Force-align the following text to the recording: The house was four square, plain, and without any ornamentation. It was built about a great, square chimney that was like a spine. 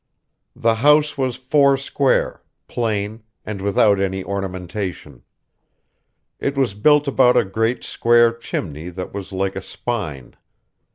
The 0.55 0.73
house 0.73 1.15
was 1.15 1.35
four 1.35 1.77
square, 1.77 2.41
plain, 2.67 3.21
and 3.45 3.61
without 3.61 3.99
any 3.99 4.23
ornamentation. 4.23 5.21
It 6.39 6.57
was 6.57 6.73
built 6.73 7.07
about 7.07 7.37
a 7.37 7.45
great, 7.45 7.83
square 7.83 8.33
chimney 8.33 8.89
that 8.89 9.13
was 9.13 9.31
like 9.31 9.55
a 9.55 9.61
spine. 9.61 10.35